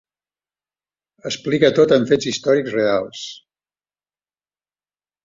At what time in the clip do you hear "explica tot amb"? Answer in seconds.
1.29-2.09